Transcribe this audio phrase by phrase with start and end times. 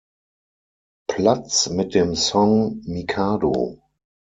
[1.07, 3.83] Platz mit dem Song "Mikado".